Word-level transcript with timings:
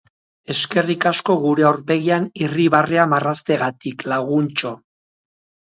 Eskerrik 0.53 1.05
asko 1.09 1.35
gure 1.43 1.67
aurpegian 1.73 2.25
irribarrea 2.47 3.07
marrazteagatik, 3.13 4.09
laguntxo. 4.17 4.77